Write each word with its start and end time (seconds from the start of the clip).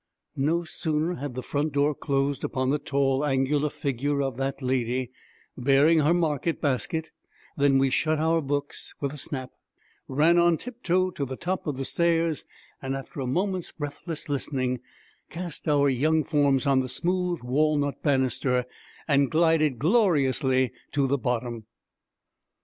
No 0.35 0.63
sooner 0.63 1.13
had 1.17 1.35
the 1.35 1.43
front 1.43 1.73
door 1.73 1.93
closed 1.93 2.43
upon 2.43 2.71
the 2.71 2.79
tall, 2.79 3.23
angular 3.23 3.69
figure 3.69 4.19
of 4.19 4.35
that 4.37 4.59
lady, 4.59 5.11
bearing 5.55 5.99
her 5.99 6.11
market 6.11 6.59
basket, 6.59 7.11
than 7.55 7.77
we 7.77 7.91
shut 7.91 8.17
our 8.19 8.41
books 8.41 8.95
with 8.99 9.13
a 9.13 9.17
snap, 9.19 9.51
ran 10.07 10.39
on 10.39 10.57
tiptoe 10.57 11.11
to 11.11 11.23
the 11.23 11.35
top 11.35 11.67
of 11.67 11.77
the 11.77 11.85
stairs, 11.85 12.45
and, 12.81 12.95
after 12.95 13.19
a 13.19 13.27
moment's 13.27 13.71
breathless 13.73 14.27
listening, 14.27 14.79
cast 15.29 15.67
our 15.67 15.87
young 15.87 16.23
forms 16.23 16.65
on 16.65 16.79
the 16.79 16.89
smooth 16.89 17.43
walnut 17.43 18.01
banister, 18.01 18.65
and 19.07 19.29
glided 19.29 19.77
gloriously 19.77 20.71
to 20.93 21.05
the 21.05 21.19
bottom. 21.19 21.67